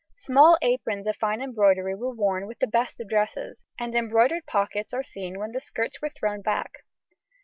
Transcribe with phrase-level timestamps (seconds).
[0.17, 4.95] Small aprons of fine embroidery were worn with the best of dresses, and embroidered pockets
[4.95, 6.83] are seen when the skirts were thrown back.